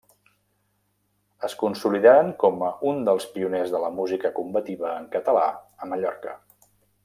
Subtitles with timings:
[1.47, 5.45] Es consolidaren com un dels pioners de la música combativa en català
[5.85, 6.39] a Mallorca.